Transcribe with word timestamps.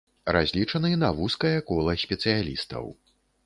Разлічаны 0.35 0.91
на 1.03 1.11
вузкае 1.19 1.53
кола 1.69 1.95
спецыялістаў. 2.07 2.93